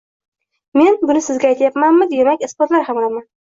[0.81, 3.25] Men buni sizga aytyapmanmi, demak, isbotlay ham olaman